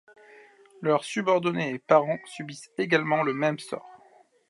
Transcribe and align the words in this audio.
Leurs 0.81 1.03
subordonnés 1.03 1.75
et 1.75 1.77
parents 1.77 2.17
subissent 2.25 2.71
également 2.79 3.21
le 3.21 3.35
même 3.35 3.59
sort. 3.59 3.85